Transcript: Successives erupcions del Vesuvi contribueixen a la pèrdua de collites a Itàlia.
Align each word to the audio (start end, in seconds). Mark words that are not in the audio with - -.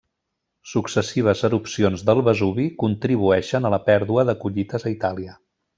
Successives 0.69 1.43
erupcions 1.49 2.05
del 2.09 2.23
Vesuvi 2.29 2.67
contribueixen 2.85 3.69
a 3.69 3.73
la 3.77 3.81
pèrdua 3.91 4.29
de 4.31 4.37
collites 4.45 4.89
a 4.91 4.99
Itàlia. 4.99 5.41